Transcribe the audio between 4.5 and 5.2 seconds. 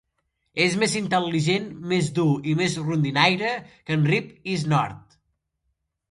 i Snort.